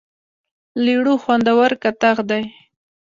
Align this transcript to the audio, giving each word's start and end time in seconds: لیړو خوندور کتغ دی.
لیړو 0.83 1.13
خوندور 1.23 1.69
کتغ 1.83 2.17
دی. 2.29 2.43